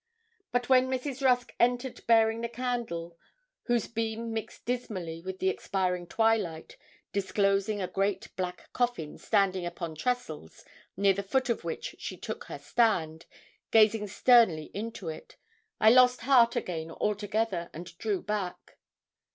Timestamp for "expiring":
5.49-6.07